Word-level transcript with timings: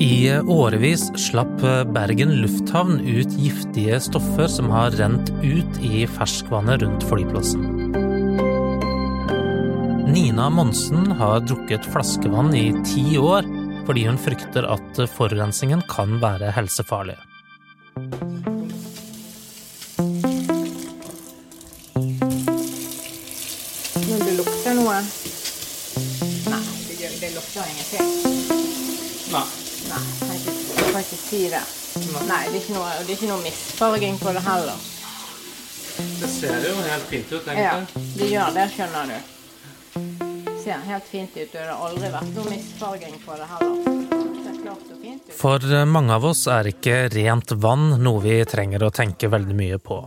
I 0.00 0.32
årevis 0.32 1.10
slapp 1.20 1.60
Bergen 1.92 2.30
lufthavn 2.40 3.00
ut 3.04 3.34
giftige 3.36 3.98
stoffer 4.00 4.46
som 4.48 4.70
har 4.72 4.94
rent 4.96 5.28
ut 5.44 5.80
i 5.84 6.06
ferskvannet 6.08 6.80
rundt 6.80 7.04
flyplassen. 7.04 7.66
Nina 10.08 10.48
Monsen 10.50 11.12
har 11.20 11.44
drukket 11.44 11.84
flaskevann 11.84 12.54
i 12.56 12.72
ti 12.88 13.18
år 13.20 13.44
fordi 13.84 14.06
hun 14.08 14.16
frykter 14.24 14.64
at 14.72 15.02
forurensningen 15.18 15.84
kan 15.92 16.16
være 16.22 16.48
helsefarlig. 16.56 17.18
Men 24.08 24.24
det 24.24 24.38
lukter 24.40 24.80
noe? 24.80 24.96
Nei, 26.48 26.64
det, 26.88 26.96
gjør, 26.96 27.20
det 27.20 27.34
lukter 27.36 27.68
ingenting. 27.68 28.09
Ikke, 31.16 31.40
jeg 31.40 31.50
kan 31.50 31.66
ikke 31.66 31.76
si 31.96 32.14
det. 32.14 32.26
Nei, 32.28 32.40
det 32.46 32.54
er 32.54 32.62
ikke 32.62 32.76
noe, 32.76 32.88
det 33.04 33.12
er 33.12 33.16
ikke 33.18 33.30
noe 33.30 33.42
misfarging 33.44 34.18
på 34.20 34.32
det 34.36 34.42
heller. 34.46 34.88
Det 36.20 36.28
ser 36.30 36.64
jo 36.64 36.74
helt 36.86 37.06
fint 37.10 37.32
ut, 37.32 37.50
Ja, 37.56 37.74
det 38.16 38.30
gjør 38.30 38.54
det, 38.54 38.66
skjønner 38.74 39.10
du. 39.10 39.18
Ser 40.60 40.84
helt 40.86 41.08
fint 41.08 41.36
ut, 41.36 41.42
og 41.42 41.52
det 41.52 41.66
har 41.66 41.84
aldri 41.88 42.12
vært 42.14 42.32
noe 42.36 42.54
misfarging 42.54 43.18
på 43.24 43.36
det 43.40 43.50
heller. 43.50 43.84
Det 44.40 44.48
er 44.52 44.62
klart 44.62 44.86
og 44.94 45.02
fint 45.02 45.26
ut. 45.26 45.34
For 45.36 45.84
mange 45.86 46.14
av 46.14 46.24
oss 46.30 46.46
er 46.46 46.70
ikke 46.70 47.02
rent 47.14 47.52
vann 47.56 48.02
noe 48.02 48.22
vi 48.24 48.38
trenger 48.44 48.86
å 48.86 48.94
tenke 48.94 49.30
veldig 49.32 49.56
mye 49.56 49.80
på. 49.82 50.02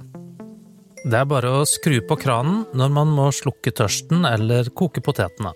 Det 1.04 1.20
er 1.20 1.28
bare 1.28 1.50
å 1.52 1.66
skru 1.68 1.98
på 2.08 2.16
kranen 2.16 2.64
når 2.80 2.92
man 2.96 3.10
må 3.12 3.28
slukke 3.36 3.74
tørsten 3.76 4.24
eller 4.24 4.72
koke 4.72 5.04
potetene. 5.04 5.52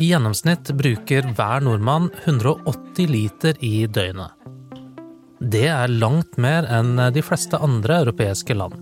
I 0.00 0.06
gjennomsnitt 0.08 0.70
bruker 0.80 1.26
hver 1.36 1.60
nordmann 1.60 2.06
180 2.24 3.10
liter 3.10 3.58
i 3.60 3.84
døgnet. 3.84 4.32
Det 5.40 5.66
er 5.68 5.92
langt 5.92 6.38
mer 6.40 6.64
enn 6.72 6.94
de 7.12 7.20
fleste 7.24 7.60
andre 7.60 7.98
europeiske 8.06 8.56
land. 8.56 8.78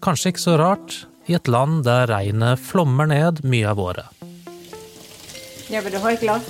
Kanskje 0.00 0.32
ikke 0.32 0.44
så 0.46 0.54
rart 0.56 0.96
i 1.28 1.36
et 1.36 1.50
land 1.52 1.84
der 1.84 2.08
regnet 2.08 2.62
flommer 2.64 3.10
ned 3.10 3.42
mye 3.44 3.68
av 3.68 3.82
året. 3.84 4.08
Ja, 5.68 5.82
vil 5.84 5.92
du 5.92 6.00
ha 6.00 6.14
et 6.14 6.24
glass? 6.24 6.48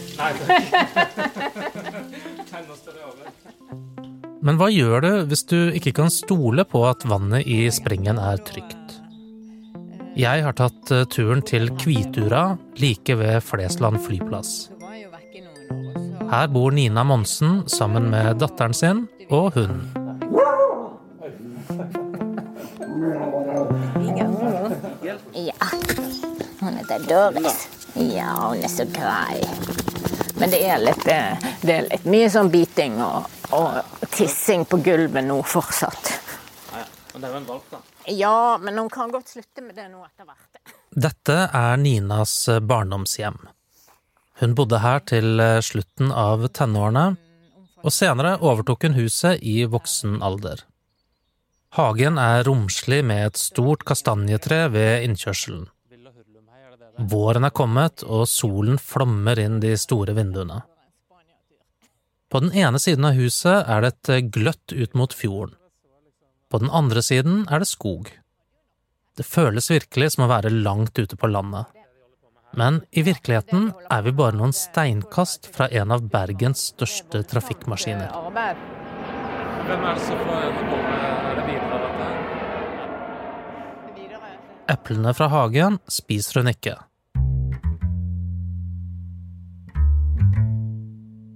Men 4.46 4.60
hva 4.60 4.70
gjør 4.70 5.02
du 5.02 5.12
hvis 5.32 5.42
du 5.50 5.58
ikke 5.74 5.96
kan 5.98 6.14
stole 6.14 6.62
på 6.68 6.84
at 6.86 7.02
vannet 7.10 7.42
i 7.42 7.64
springen 7.74 8.22
er 8.22 8.38
trygt? 8.46 9.00
Jeg 10.16 10.46
har 10.46 10.54
tatt 10.56 10.90
eh, 10.96 11.02
turen 11.12 11.42
til 11.44 11.68
Kvitura, 11.76 12.56
like 12.80 13.18
ved 13.20 13.42
Flesland 13.44 14.00
flyplass. 14.00 14.70
Her 16.30 16.48
bor 16.48 16.72
Nina 16.72 17.04
Monsen 17.04 17.58
sammen 17.68 18.08
med 18.10 18.40
datteren 18.40 18.72
sin 18.72 19.04
og 19.28 19.52
hunden. 19.58 19.92
Ja. 25.36 25.68
Hun 26.62 26.80
heter 26.80 27.04
Doris. 27.04 27.68
Ja, 27.94 28.32
hun 28.48 28.64
er 28.64 28.72
så 28.72 28.88
grei. 28.88 29.44
Men 30.40 30.48
det 30.48 30.64
er 30.64 30.80
litt, 30.80 31.06
eh, 31.12 31.48
det 31.60 31.76
er 31.76 31.90
litt 31.92 32.08
mye 32.08 32.32
sånn 32.32 32.48
biting 32.48 33.02
og, 33.04 33.28
og 33.52 34.08
tissing 34.16 34.64
på 34.64 34.80
gulvet 34.80 35.28
nå 35.28 35.42
fortsatt. 35.44 36.15
Det 37.16 37.24
er 37.24 37.32
jo 37.32 37.40
en 37.40 37.48
valp, 37.48 37.68
da. 37.72 37.78
Ja, 38.12 38.38
men 38.60 38.78
hun 38.78 38.90
kan 38.92 39.12
godt 39.12 39.30
slutte 39.32 39.64
med 39.64 39.76
det 39.78 39.86
nå 39.88 40.02
etter 40.04 40.28
hvert. 40.28 40.58
Dette 40.92 41.36
er 41.48 41.78
Ninas 41.80 42.34
barndomshjem. 42.60 43.38
Hun 44.40 44.52
bodde 44.56 44.82
her 44.84 45.00
til 45.08 45.40
eh, 45.40 45.62
slutten 45.64 46.12
av 46.12 46.44
tenårene, 46.52 47.06
og 47.80 47.92
senere 47.94 48.36
overtok 48.44 48.84
hun 48.84 48.98
huset 48.98 49.40
i 49.40 49.62
voksen 49.70 50.18
alder. 50.24 50.60
Hagen 51.76 52.20
er 52.20 52.44
romslig 52.44 53.02
med 53.04 53.30
et 53.30 53.40
stort 53.40 53.84
kastanjetre 53.88 54.66
ved 54.72 55.08
innkjørselen. 55.08 55.66
Våren 56.96 57.44
er 57.44 57.52
kommet, 57.52 58.04
og 58.04 58.24
solen 58.28 58.78
flommer 58.80 59.40
inn 59.40 59.60
de 59.60 59.74
store 59.80 60.14
vinduene. 60.16 60.62
På 62.32 62.40
den 62.42 62.52
ene 62.56 62.80
siden 62.82 63.04
av 63.08 63.16
huset 63.16 63.68
er 63.68 63.84
det 63.84 63.92
et 63.92 64.32
gløtt 64.34 64.72
ut 64.72 64.96
mot 64.98 65.12
fjorden. 65.12 65.56
På 66.50 66.58
den 66.62 66.70
andre 66.70 67.02
siden 67.02 67.46
er 67.50 67.58
det 67.62 67.68
skog. 67.68 68.10
Det 69.16 69.26
føles 69.26 69.70
virkelig 69.70 70.12
som 70.14 70.26
å 70.26 70.30
være 70.30 70.52
langt 70.52 70.98
ute 70.98 71.16
på 71.16 71.30
landet. 71.30 71.66
Men 72.56 72.80
i 72.90 73.02
virkeligheten 73.04 73.72
er 73.92 74.02
vi 74.06 74.12
bare 74.16 74.36
noen 74.38 74.54
steinkast 74.56 75.48
fra 75.52 75.68
en 75.68 75.92
av 75.92 76.06
Bergens 76.12 76.70
største 76.72 77.22
trafikkmaskiner. 77.28 78.12
Hvem 79.66 79.82
er 79.82 79.98
det 79.98 80.04
som 80.06 80.20
får 80.22 80.36
henne 80.44 80.62
med 80.70 81.42
videre 81.50 81.80
dette? 81.84 82.06
Eplene 84.76 85.12
fra 85.14 85.28
hagen 85.30 85.80
spiser 85.90 86.40
hun 86.40 86.50
ikke. 86.52 86.76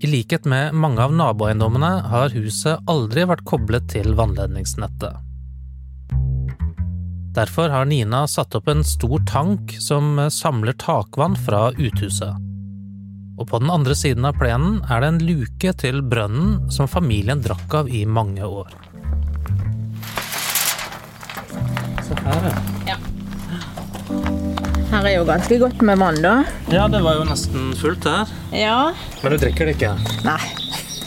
I 0.01 0.07
likhet 0.07 0.47
med 0.49 0.73
mange 0.75 1.03
av 1.05 1.13
naboeiendommene 1.13 1.89
har 2.09 2.33
huset 2.33 2.89
aldri 2.89 3.27
vært 3.29 3.45
koblet 3.45 3.85
til 3.93 4.15
vannledningsnettet. 4.17 5.27
Derfor 7.37 7.69
har 7.69 7.85
Nina 7.85 8.23
satt 8.25 8.57
opp 8.57 8.71
en 8.73 8.81
stor 8.85 9.21
tank 9.29 9.75
som 9.77 10.17
samler 10.33 10.73
takvann 10.81 11.37
fra 11.37 11.69
uthuset. 11.77 12.33
Og 13.37 13.45
på 13.53 13.61
den 13.61 13.71
andre 13.73 13.95
siden 13.97 14.25
av 14.25 14.41
plenen 14.41 14.81
er 14.89 15.05
det 15.05 15.13
en 15.13 15.23
luke 15.29 15.77
til 15.85 16.01
brønnen 16.01 16.73
som 16.73 16.89
familien 16.89 17.45
drakk 17.45 17.77
av 17.83 17.93
i 17.93 18.07
mange 18.09 18.49
år. 18.49 18.73
Se 22.09 22.17
her, 22.25 22.53
ja. 22.89 22.97
Her 24.91 25.07
er 25.07 25.13
jo 25.15 25.27
ganske 25.29 25.55
godt 25.63 25.83
med 25.87 26.01
vann, 26.03 26.17
da. 26.19 26.33
Ja, 26.73 26.89
det 26.91 26.99
var 27.05 27.21
jo 27.21 27.27
nesten 27.29 27.71
fullt 27.79 28.05
her. 28.11 28.31
Ja. 28.51 28.91
Men 29.23 29.31
du 29.31 29.37
drikker 29.39 29.69
det 29.69 29.77
ikke? 29.79 29.93
Nei. 30.27 30.41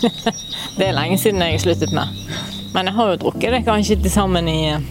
Det 0.78 0.88
er 0.88 0.96
lenge 0.96 1.20
siden 1.22 1.44
jeg 1.44 1.58
har 1.58 1.62
sluttet 1.62 1.92
med. 1.94 2.08
Men 2.74 2.88
jeg 2.90 2.96
har 2.96 3.12
jo 3.12 3.18
drukket 3.26 3.54
det 3.54 3.60
kanskje 3.68 3.98
til 4.02 4.12
sammen 4.14 4.48
i 4.50 4.72
eh, 4.72 4.86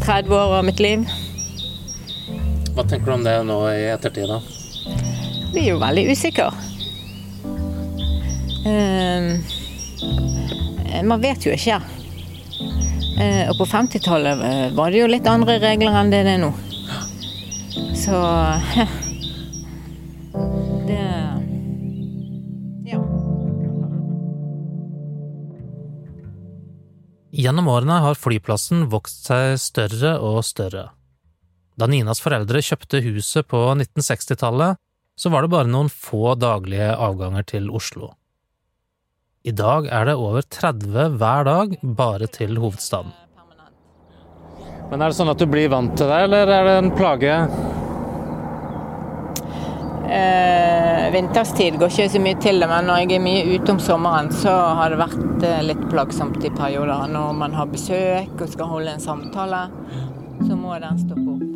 30 0.00 0.32
år 0.34 0.54
av 0.56 0.64
mitt 0.66 0.80
liv. 0.80 1.04
Hva 2.74 2.82
tenker 2.88 3.06
du 3.06 3.14
om 3.18 3.28
det 3.28 3.36
nå 3.46 3.58
i 3.74 3.84
ettertid, 3.92 4.26
da? 4.32 4.40
Blir 5.52 5.68
jo 5.68 5.76
veldig 5.84 6.06
usikker. 6.10 6.56
Uh, 8.64 9.36
man 11.04 11.22
vet 11.22 11.44
jo 11.44 11.52
ikke. 11.54 11.78
Uh, 13.20 13.44
og 13.52 13.54
på 13.60 13.68
50-tallet 13.68 14.48
eh, 14.48 14.66
var 14.74 14.90
det 14.90 15.04
jo 15.04 15.12
litt 15.12 15.28
andre 15.28 15.60
regler 15.60 16.00
enn 16.00 16.10
det 16.12 16.24
det 16.24 16.38
er 16.38 16.44
nå. 16.48 16.52
Så 18.00 18.12
Det 20.86 21.36
Ja. 22.84 23.00
Gjennom 27.30 27.68
årene 27.68 27.98
har 28.00 28.16
flyplassen 28.16 28.86
vokst 28.90 29.28
seg 29.28 29.58
større 29.60 30.14
og 30.24 30.40
større. 30.48 30.86
Da 31.76 31.86
Ninas 31.86 32.22
foreldre 32.24 32.62
kjøpte 32.64 33.02
huset 33.04 33.46
på 33.48 33.60
1960-tallet, 33.74 34.80
så 35.20 35.28
var 35.28 35.44
det 35.44 35.52
bare 35.52 35.68
noen 35.68 35.92
få 35.92 36.34
daglige 36.40 36.94
avganger 36.96 37.44
til 37.52 37.68
Oslo. 37.68 38.14
I 39.44 39.52
dag 39.56 39.86
er 39.92 40.08
det 40.08 40.16
over 40.16 40.42
30 40.42 41.18
hver 41.20 41.44
dag 41.48 41.76
bare 41.84 42.28
til 42.32 42.56
hovedstaden. 42.60 43.12
Men 44.90 45.04
er 45.04 45.12
det 45.12 45.16
sånn 45.20 45.30
at 45.30 45.38
du 45.38 45.46
blir 45.46 45.68
vant 45.70 45.92
til 45.96 46.08
det, 46.10 46.24
eller 46.26 46.50
er 46.50 46.64
det 46.66 46.78
en 46.80 46.90
plage? 46.96 47.36
Eh, 50.10 51.12
vinterstid 51.12 51.76
går 51.78 51.92
ikke 51.92 52.10
så 52.10 52.20
mye 52.22 52.38
til 52.42 52.56
det, 52.58 52.66
men 52.66 52.88
når 52.90 53.04
jeg 53.04 53.12
er 53.14 53.22
mye 53.22 53.44
ute 53.54 53.76
om 53.76 53.78
sommeren, 53.78 54.30
så 54.34 54.50
har 54.74 54.90
det 54.90 54.98
vært 54.98 55.44
eh, 55.46 55.60
litt 55.68 55.84
plagsomt 55.92 56.42
i 56.42 56.50
perioder. 56.50 57.06
Når 57.14 57.36
man 57.38 57.54
har 57.54 57.70
besøk 57.70 58.34
og 58.34 58.50
skal 58.50 58.72
holde 58.72 58.96
en 58.96 59.04
samtale, 59.04 59.68
så 60.40 60.58
må 60.58 60.74
den 60.82 60.98
stoppe 61.04 61.36
opp. 61.36 61.46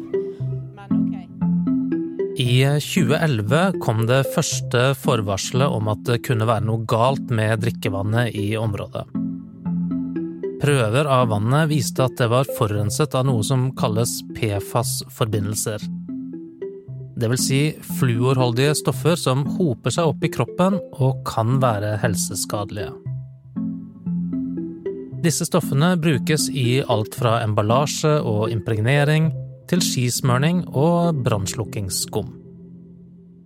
Men 0.76 1.00
OK. 1.00 2.38
I 2.44 2.54
2011 2.78 3.80
kom 3.82 4.06
det 4.06 4.22
første 4.36 4.86
forvarselet 5.02 5.74
om 5.74 5.90
at 5.90 6.06
det 6.06 6.22
kunne 6.28 6.46
være 6.46 6.68
noe 6.70 6.86
galt 6.86 7.34
med 7.34 7.66
drikkevannet 7.66 8.38
i 8.38 8.52
området. 8.60 9.08
Prøver 10.62 11.10
av 11.10 11.26
vannet 11.34 11.72
viste 11.74 12.06
at 12.06 12.14
det 12.22 12.30
var 12.30 12.46
forurenset 12.54 13.18
av 13.18 13.26
noe 13.26 13.42
som 13.42 13.72
kalles 13.74 14.20
PFAS-forbindelser. 14.38 15.82
Vil 17.14 17.38
si 17.38 17.60
fluorholdige 17.98 18.74
stoffer 18.78 19.18
som 19.18 19.44
hoper 19.56 19.94
seg 19.94 20.10
opp 20.10 20.24
i 20.26 20.30
kroppen 20.34 20.80
og 20.98 21.22
kan 21.28 21.60
være 21.62 21.96
helseskadelige. 22.02 22.92
Disse 25.24 25.46
stoffene 25.48 25.94
brukes 25.96 26.50
i 26.52 26.82
alt 26.84 27.14
fra 27.16 27.38
emballasje 27.44 28.18
og 28.20 28.50
impregnering 28.52 29.30
til 29.70 29.80
skismørning 29.80 30.66
og 30.68 31.22
brannslukkingsskum. 31.24 32.34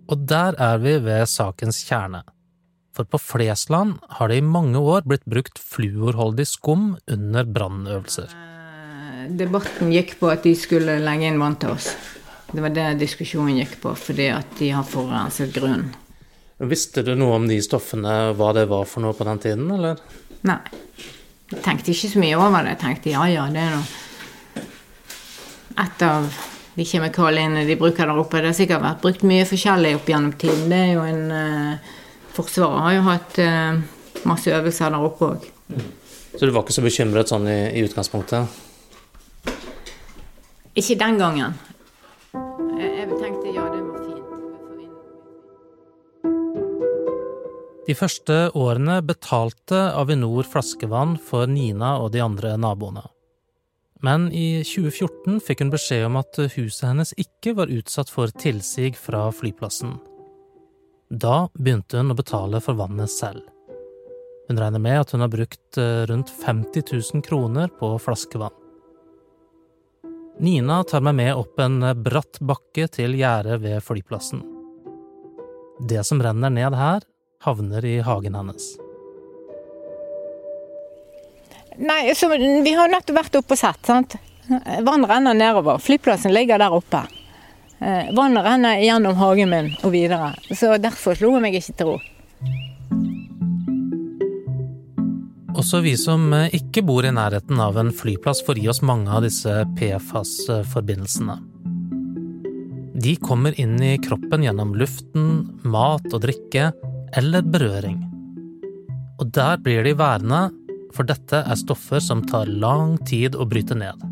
Og 0.09 0.25
der 0.27 0.57
er 0.59 0.81
vi 0.81 0.97
ved 1.05 1.29
sakens 1.29 1.79
kjerne. 1.87 2.25
For 2.91 3.07
på 3.07 3.19
Flesland 3.21 3.99
har 4.17 4.27
det 4.27 4.41
i 4.41 4.43
mange 4.43 4.79
år 4.81 5.05
blitt 5.07 5.23
brukt 5.29 5.61
fluorholdig 5.61 6.47
skum 6.49 6.95
under 7.07 7.45
brannøvelser. 7.47 8.33
Eh, 8.33 9.29
Debatten 9.39 9.93
gikk 9.93 10.17
på 10.19 10.33
at 10.33 10.43
de 10.43 10.55
skulle 10.57 10.97
legge 11.05 11.29
inn 11.29 11.39
vann 11.39 11.55
til 11.61 11.77
oss. 11.77 11.93
Det 12.49 12.61
var 12.65 12.73
det 12.73 12.87
diskusjonen 13.01 13.59
gikk 13.61 13.77
på, 13.83 13.93
fordi 13.97 14.29
at 14.33 14.57
de 14.59 14.71
har 14.73 14.87
forurenset 14.87 15.53
grunnen. 15.53 15.91
Visste 16.59 17.05
du 17.07 17.13
noe 17.15 17.37
om 17.37 17.45
de 17.47 17.59
stoffene, 17.63 18.33
hva 18.35 18.51
det 18.57 18.65
var 18.67 18.87
for 18.89 19.05
noe 19.05 19.15
på 19.15 19.27
den 19.27 19.39
tiden, 19.39 19.69
eller? 19.71 20.01
Nei. 20.47 20.59
Jeg 21.49 21.63
tenkte 21.65 21.93
ikke 21.93 22.11
så 22.11 22.21
mye 22.21 22.37
over 22.37 22.65
det. 22.65 22.75
Jeg 22.75 22.81
tenkte 22.83 23.13
ja 23.13 23.25
ja, 23.31 23.47
det 23.53 23.63
er 23.63 23.77
nå 23.77 23.83
et 25.79 26.03
av 26.03 26.27
de 26.75 26.85
kjemikaliene 26.87 27.65
de 27.67 27.77
bruker 27.79 28.07
der 28.07 28.19
oppe. 28.19 28.41
Det 28.41 28.51
har 28.51 28.57
sikkert 28.57 28.83
vært 28.83 29.01
brukt 29.03 29.23
mye 29.27 29.47
forskjellig 29.47 29.95
opp 29.99 30.11
gjennom 30.11 30.35
tiden. 30.39 30.67
Det 30.71 30.79
er 30.79 30.91
jo 30.95 31.05
en 31.07 31.23
uh, 31.31 31.95
Forsvaret 32.35 32.83
har 32.85 32.93
jo 32.95 33.05
hatt 33.07 33.39
uh, 33.43 33.79
masse 34.29 34.51
øvelser 34.53 34.93
der 34.93 35.05
oppe 35.07 35.31
òg. 35.33 35.47
Så 36.35 36.45
du 36.45 36.53
var 36.53 36.63
ikke 36.63 36.75
så 36.77 36.85
bekymret 36.85 37.31
sånn 37.31 37.47
i, 37.51 37.57
i 37.79 37.83
utgangspunktet? 37.83 38.59
Ikke 40.79 40.95
den 40.99 41.19
gangen. 41.19 41.57
De 47.89 47.95
første 47.97 48.35
årene 48.53 48.99
betalte 49.01 49.77
Avinor 49.97 50.45
flaskevann 50.45 51.15
for 51.25 51.49
Nina 51.49 51.95
og 51.97 52.11
de 52.13 52.21
andre 52.21 52.51
naboene. 52.61 53.01
Men 54.05 54.27
i 54.29 54.61
2014 54.61 55.39
fikk 55.41 55.63
hun 55.63 55.71
beskjed 55.73 56.05
om 56.05 56.19
at 56.21 56.37
huset 56.53 56.85
hennes 56.85 57.15
ikke 57.17 57.55
var 57.57 57.73
utsatt 57.73 58.13
for 58.13 58.29
tilsig 58.29 58.93
fra 58.93 59.23
flyplassen. 59.33 59.97
Da 61.09 61.47
begynte 61.57 61.97
hun 61.97 62.13
å 62.13 62.19
betale 62.19 62.61
for 62.61 62.77
vannet 62.77 63.09
selv. 63.09 63.41
Hun 64.45 64.61
regner 64.61 64.85
med 64.85 65.01
at 65.01 65.15
hun 65.15 65.25
har 65.25 65.33
brukt 65.33 65.81
eh, 65.81 66.05
rundt 66.13 66.29
50 66.45 66.85
000 66.93 67.25
kroner 67.25 67.73
på 67.73 67.95
flaskevann. 68.05 68.53
Nina 70.45 70.83
tar 70.85 71.01
meg 71.01 71.17
med 71.17 71.33
opp 71.33 71.57
en 71.59 71.81
bratt 72.05 72.37
bakke 72.39 72.85
til 72.93 73.17
gjerdet 73.17 73.63
ved 73.65 73.81
flyplassen. 73.81 74.45
Det 75.89 76.05
som 76.05 76.21
renner 76.21 76.53
ned 76.53 76.77
her, 76.77 77.01
havner 77.43 77.85
i 77.85 77.99
hagen 77.99 78.35
hennes. 78.35 78.75
Nei, 81.79 82.15
så 82.15 82.27
Vi 82.29 82.73
har 82.75 82.91
nettopp 82.91 83.15
vært 83.15 83.39
oppe 83.39 83.55
og 83.55 83.59
sett. 83.59 83.85
sant? 83.85 84.15
Vann 84.83 85.05
renner 85.05 85.33
nedover. 85.33 85.79
Flyplassen 85.79 86.33
ligger 86.33 86.59
der 86.59 86.73
oppe. 86.75 87.05
Vann 87.79 88.15
vannet 88.15 88.43
renner 88.43 88.81
gjennom 88.83 89.15
hagen 89.15 89.49
min 89.49 89.75
og 89.83 89.91
videre. 89.91 90.33
Så 90.51 90.75
derfor 90.77 91.15
slo 91.15 91.37
jeg 91.37 91.41
meg 91.45 91.55
ikke 91.55 91.77
til 91.77 91.93
ro. 91.93 91.99
Også 95.59 95.81
vi 95.83 95.95
som 95.99 96.31
eh, 96.33 96.53
ikke 96.55 96.83
bor 96.87 97.03
i 97.03 97.11
nærheten 97.11 97.59
av 97.59 97.75
en 97.77 97.89
flyplass, 97.91 98.39
får 98.47 98.61
gi 98.61 98.69
oss 98.71 98.79
mange 98.85 99.11
av 99.11 99.25
disse 99.25 99.51
PFAS-forbindelsene. 99.75 101.35
De 102.99 103.15
kommer 103.19 103.55
inn 103.59 103.75
i 103.83 103.97
kroppen 103.99 104.45
gjennom 104.45 104.71
luften, 104.79 105.27
mat 105.67 106.07
og 106.13 106.23
drikke, 106.23 106.69
eller 107.17 107.41
berøring. 107.41 107.99
Og 109.19 109.31
der 109.35 109.59
blir 109.63 109.83
de 109.83 109.95
værende, 109.97 110.49
for 110.95 111.07
dette 111.07 111.43
er 111.43 111.59
stoffer 111.59 112.01
som 112.03 112.23
tar 112.27 112.49
lang 112.49 112.97
tid 113.09 113.35
å 113.35 113.47
bryte 113.49 113.77
ned. 113.77 114.09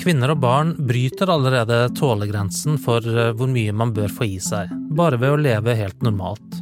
Kvinner 0.00 0.34
og 0.34 0.40
barn 0.42 0.74
bryter 0.88 1.30
allerede 1.30 1.86
tålegrensen 1.96 2.80
for 2.82 3.04
eh, 3.06 3.30
hvor 3.36 3.48
mye 3.48 3.72
man 3.72 3.94
bør 3.94 4.10
få 4.12 4.26
i 4.26 4.40
seg, 4.42 4.72
bare 4.96 5.20
ved 5.22 5.36
å 5.36 5.40
leve 5.40 5.76
helt 5.78 6.02
normalt. 6.04 6.60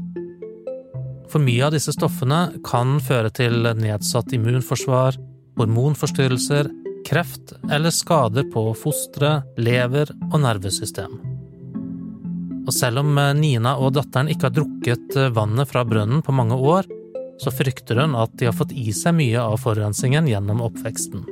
For 1.32 1.40
mye 1.40 1.64
av 1.64 1.72
disse 1.72 1.94
stoffene 1.96 2.60
kan 2.66 2.98
føre 3.00 3.32
til 3.32 3.64
nedsatt 3.80 4.34
immunforsvar, 4.36 5.16
hormonforstyrrelser, 5.56 6.68
kreft 7.08 7.56
eller 7.72 7.90
skader 7.90 8.46
på 8.52 8.68
fostre, 8.78 9.40
lever 9.56 10.12
og 10.30 10.42
nervesystem. 10.44 11.31
Og 12.62 12.74
selv 12.74 13.02
om 13.02 13.16
eh, 13.18 13.34
Nina 13.38 13.76
og 13.82 13.94
datteren 13.98 14.30
ikke 14.32 14.48
har 14.48 14.56
drukket 14.56 15.16
eh, 15.18 15.32
vannet 15.34 15.70
fra 15.70 15.84
brønnen 15.88 16.22
på 16.24 16.34
mange 16.36 16.58
år, 16.58 16.88
så 17.42 17.50
frykter 17.54 17.98
hun 18.02 18.14
at 18.18 18.34
de 18.38 18.46
har 18.46 18.56
fått 18.56 18.74
i 18.76 18.92
seg 18.94 19.16
mye 19.18 19.40
av 19.42 19.58
forurensningen 19.62 20.28
gjennom 20.30 20.62
oppveksten. 20.62 21.24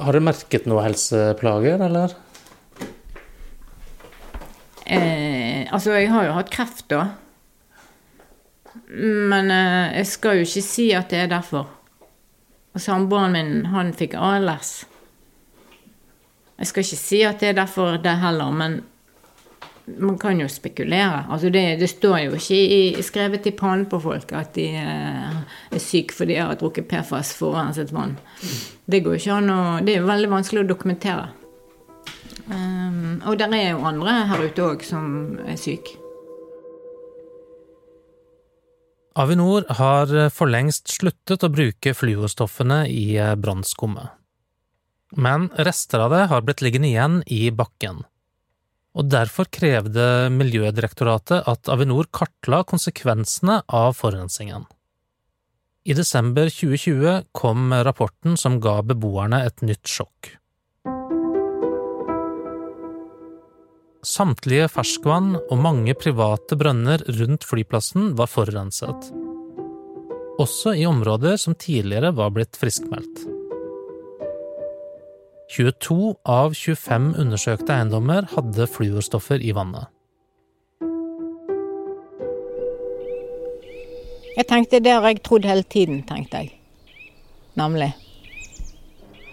Har 0.00 0.16
du 0.16 0.22
merket 0.24 0.64
noe 0.70 0.84
helseplager, 0.86 1.82
eller? 1.84 2.14
Eh, 4.86 5.66
altså, 5.68 5.92
jeg 5.98 6.10
har 6.14 6.28
jo 6.28 6.36
hatt 6.38 6.52
kreft, 6.54 6.86
da. 6.92 7.04
Men 8.86 9.50
eh, 9.52 9.96
jeg 10.00 10.10
skal 10.14 10.40
jo 10.40 10.46
ikke 10.46 10.64
si 10.64 10.90
at 10.96 11.10
det 11.12 11.24
er 11.24 11.32
derfor. 11.32 11.68
Og 12.76 12.82
samboeren 12.82 13.34
min, 13.34 13.54
han 13.72 13.92
fikk 13.96 14.16
ALS. 14.20 14.84
Jeg 16.56 16.70
skal 16.70 16.86
ikke 16.86 17.00
si 17.00 17.22
at 17.26 17.40
det 17.40 17.50
er 17.50 17.58
derfor 17.58 17.98
det 18.00 18.18
heller, 18.22 18.52
men 18.52 18.80
man 19.86 20.18
kan 20.18 20.40
jo 20.40 20.48
spekulere. 20.48 21.26
Altså 21.30 21.50
det, 21.50 21.78
det 21.80 21.88
står 21.90 22.18
jo 22.18 22.38
ikke 22.38 22.56
i, 22.58 23.02
skrevet 23.02 23.46
i 23.46 23.54
pannen 23.54 23.86
på 23.90 24.00
folk 24.02 24.32
at 24.34 24.54
de 24.56 24.66
eh, 24.80 25.36
er 25.70 25.82
syke 25.82 26.16
fordi 26.16 26.34
de 26.34 26.40
har 26.42 26.58
drukket 26.58 26.88
PFAS 26.90 27.34
forurenset 27.38 27.92
vann. 27.94 28.16
Det 28.86 29.04
går 29.04 29.20
ikke 29.20 29.36
an 29.36 29.52
å 29.52 29.60
Det 29.86 29.96
er 29.96 30.08
veldig 30.08 30.32
vanskelig 30.32 30.64
å 30.64 30.70
dokumentere. 30.72 31.28
Um, 32.46 33.22
og 33.26 33.38
der 33.38 33.54
er 33.54 33.70
jo 33.72 33.86
andre 33.86 34.20
her 34.30 34.42
ute 34.46 34.66
òg 34.66 34.84
som 34.86 35.38
er 35.46 35.58
syke. 35.58 35.98
Avinor 39.16 39.64
har 39.78 40.10
for 40.34 40.50
lengst 40.50 40.92
sluttet 40.92 41.42
å 41.46 41.50
bruke 41.50 41.94
fluorstoffene 41.96 42.84
i 42.92 43.16
brannskummet. 43.40 44.12
Men 45.14 45.50
rester 45.54 46.02
av 46.02 46.10
det 46.10 46.24
har 46.32 46.42
blitt 46.42 46.62
liggende 46.64 46.88
igjen 46.90 47.20
i 47.30 47.50
bakken. 47.54 48.02
Og 48.96 49.10
derfor 49.12 49.48
krevde 49.52 50.30
Miljødirektoratet 50.32 51.44
at 51.46 51.68
Avinor 51.70 52.08
kartla 52.10 52.62
konsekvensene 52.66 53.60
av 53.68 53.92
forurensningen. 53.98 54.64
I 55.86 55.94
desember 55.94 56.48
2020 56.50 57.28
kom 57.36 57.70
rapporten 57.86 58.34
som 58.40 58.58
ga 58.58 58.80
beboerne 58.82 59.44
et 59.46 59.62
nytt 59.62 59.86
sjokk. 59.86 60.32
Samtlige 64.06 64.66
ferskvann 64.70 65.36
og 65.36 65.56
mange 65.58 65.94
private 65.98 66.58
brønner 66.58 67.02
rundt 67.20 67.46
flyplassen 67.46 68.12
var 68.18 68.30
forurenset. 68.30 69.10
Også 70.42 70.74
i 70.78 70.86
områder 70.86 71.38
som 71.42 71.54
tidligere 71.58 72.12
var 72.14 72.34
blitt 72.34 72.58
friskmeldt. 72.58 73.35
22 75.48 76.16
av 76.26 76.54
25 76.58 77.12
undersøkte 77.22 77.74
eiendommer 77.76 78.26
hadde 78.32 78.66
fluorstoffer 78.66 79.38
i 79.38 79.52
vannet. 79.54 79.86
Jeg 84.36 84.48
tenkte 84.50 84.82
det 84.82 84.96
har 84.96 85.06
jeg 85.06 85.22
trodd 85.24 85.46
hele 85.48 85.62
tiden, 85.62 86.02
tenkte 86.08 86.42
jeg. 86.42 86.50
Nemlig. 87.56 87.92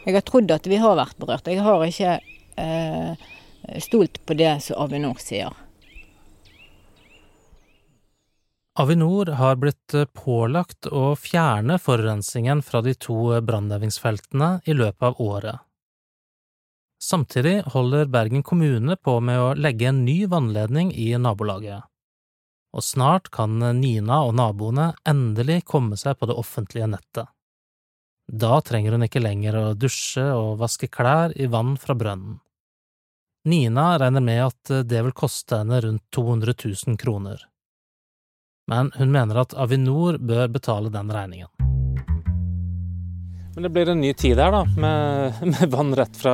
Jeg 0.05 0.15
har 0.15 0.23
trodd 0.27 0.53
at 0.53 0.69
vi 0.69 0.79
har 0.79 0.95
vært 0.99 1.17
berørt. 1.19 1.49
Jeg 1.49 1.65
har 1.65 1.83
ikke 1.87 2.13
eh, 2.61 3.27
stolt 3.81 4.21
på 4.23 4.37
det 4.37 4.53
som 4.63 4.85
Avinor 4.85 5.19
sier. 5.19 5.51
Avinor 8.79 9.33
har 9.37 9.59
blitt 9.61 9.97
pålagt 10.17 10.87
å 10.89 11.11
fjerne 11.19 11.81
forurensningen 11.81 12.63
fra 12.65 12.81
de 12.85 12.95
to 12.97 13.35
brannøvingsfeltene 13.45 14.55
i 14.65 14.77
løpet 14.77 15.09
av 15.09 15.21
året. 15.21 15.61
Samtidig 17.03 17.61
holder 17.73 18.05
Bergen 18.05 18.43
kommune 18.43 18.95
på 18.95 19.17
med 19.19 19.39
å 19.41 19.47
legge 19.59 19.89
en 19.89 20.05
ny 20.05 20.21
vannledning 20.31 20.93
i 20.95 21.09
nabolaget. 21.19 21.83
Og 22.73 22.85
snart 22.85 23.27
kan 23.33 23.57
Nina 23.79 24.21
og 24.23 24.37
naboene 24.39 24.93
endelig 25.09 25.65
komme 25.67 25.99
seg 25.99 26.15
på 26.19 26.29
det 26.29 26.37
offentlige 26.39 26.87
nettet. 26.87 27.27
Da 28.31 28.61
trenger 28.63 28.95
hun 28.95 29.03
ikke 29.03 29.19
lenger 29.19 29.59
å 29.59 29.65
dusje 29.75 30.23
og 30.31 30.61
vaske 30.63 30.87
klær 30.87 31.35
i 31.35 31.49
vann 31.51 31.75
fra 31.77 31.97
brønnen. 31.99 32.39
Nina 33.51 33.97
regner 33.99 34.23
med 34.23 34.39
at 34.45 34.73
det 34.87 35.03
vil 35.03 35.17
koste 35.17 35.59
henne 35.59 35.81
rundt 35.83 36.05
200 36.15 36.55
000 36.55 36.97
kroner. 37.03 37.43
Men 38.71 38.93
hun 38.95 39.11
mener 39.11 39.43
at 39.43 39.59
Avinor 39.59 40.21
bør 40.23 40.47
betale 40.55 40.93
den 40.93 41.11
regningen. 41.11 41.72
Men 43.55 43.63
det 43.63 43.69
blir 43.69 43.89
en 43.89 44.01
ny 44.01 44.13
tid 44.13 44.39
her, 44.39 44.51
da, 44.51 44.63
med, 44.77 45.33
med 45.53 45.69
vann 45.71 45.95
rett 45.95 46.17
fra 46.17 46.33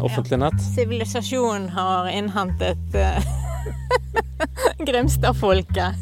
offentlig 0.00 0.38
nett? 0.40 0.62
Sivilisasjonen 0.74 1.68
har 1.76 2.08
innhentet 2.08 2.96
uh, 2.96 3.20
Grimstad-folket. 4.86 6.00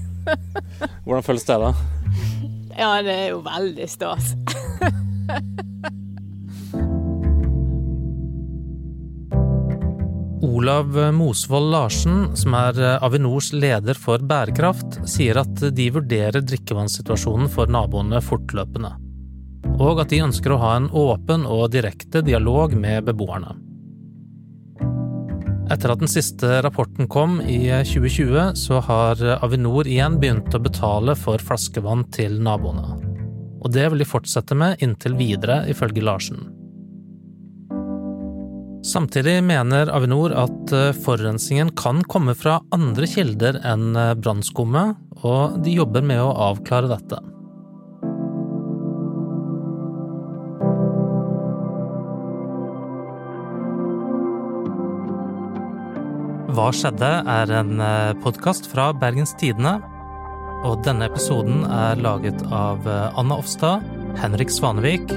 Hvordan 1.04 1.26
føles 1.26 1.49
det, 1.49 1.59
da? 1.59 1.73
Ja, 2.78 2.92
det 3.02 3.16
er 3.25 3.28
jo 3.35 3.42
veldig 3.42 3.88
stas. 3.90 4.33
Olav 10.42 10.95
Mosvold 11.14 11.73
Larsen, 11.75 12.37
som 12.38 12.54
er 12.54 12.78
Avinors 13.02 13.50
leder 13.54 13.99
for 13.99 14.23
bærekraft, 14.23 15.00
sier 15.11 15.42
at 15.42 15.66
de 15.75 15.90
vurderer 15.95 16.42
drikkevannssituasjonen 16.47 17.50
for 17.50 17.71
naboene 17.71 18.23
fortløpende, 18.23 18.92
og 19.81 20.02
at 20.02 20.12
de 20.12 20.23
ønsker 20.25 20.52
å 20.52 20.61
ha 20.61 20.73
en 20.79 20.88
åpen 20.93 21.47
og 21.49 21.71
direkte 21.73 22.23
dialog 22.25 22.75
med 22.79 23.07
beboerne. 23.09 23.55
Etter 25.73 25.95
at 25.95 26.02
den 26.02 26.11
siste 26.11 26.59
rapporten 26.64 27.09
kom 27.09 27.38
i 27.41 27.64
2020, 27.87 28.59
så 28.59 28.81
har 28.85 29.23
Avinor 29.41 29.88
igjen 29.88 30.19
begynt 30.21 30.52
å 30.52 30.61
betale 30.61 31.14
for 31.17 31.41
flaskevann 31.41 32.05
til 32.12 32.41
naboene. 32.45 32.99
Og 33.62 33.71
det 33.73 33.87
vil 33.93 34.02
de 34.02 34.09
fortsette 34.09 34.59
med 34.59 34.83
inntil 34.85 35.14
videre, 35.17 35.62
ifølge 35.71 36.05
Larsen. 36.05 36.43
Samtidig 38.83 39.37
mener 39.47 39.93
Avinor 39.95 40.35
at 40.35 40.73
eh, 40.75 40.88
forurensningen 41.05 41.71
kan 41.79 42.02
komme 42.11 42.35
fra 42.35 42.59
andre 42.75 43.07
kilder 43.07 43.61
enn 43.62 43.95
brannskummet, 44.19 44.99
og 45.23 45.61
de 45.62 45.79
jobber 45.79 46.02
med 46.02 46.19
å 46.19 46.35
avklare 46.50 46.91
dette. 46.91 47.23
Hva 56.53 56.67
skjedde? 56.77 57.09
er 57.33 57.51
en 57.57 57.81
eh, 57.81 58.13
podkast 58.21 58.67
fra 58.69 58.91
Bergens 58.93 59.33
Tidende. 59.41 59.79
Og 60.69 60.83
denne 60.85 61.09
episoden 61.09 61.65
er 61.65 61.97
laget 62.05 62.45
av 62.53 62.85
Anna 63.19 63.39
Offstad, 63.41 63.81
Henrik 64.21 64.53
Svanevik 64.53 65.11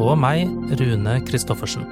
og 0.00 0.16
meg, 0.18 0.48
Rune 0.80 1.20
Christoffersen. 1.28 1.84